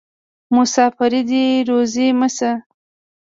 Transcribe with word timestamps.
مسافري 0.55 1.21
دې 1.29 1.45
روزي 1.69 2.07
مه 2.19 2.27
شه. 2.35 2.51